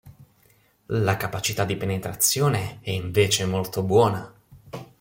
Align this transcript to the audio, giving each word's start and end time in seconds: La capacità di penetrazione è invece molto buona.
La 0.87 1.15
capacità 1.15 1.63
di 1.63 1.75
penetrazione 1.75 2.79
è 2.81 2.89
invece 2.89 3.45
molto 3.45 3.83
buona. 3.83 4.33